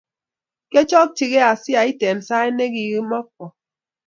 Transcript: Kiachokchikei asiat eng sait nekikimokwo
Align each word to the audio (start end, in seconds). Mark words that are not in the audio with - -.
Kiachokchikei 0.71 1.45
asiat 1.51 2.01
eng 2.09 2.21
sait 2.27 2.53
nekikimokwo 2.55 3.45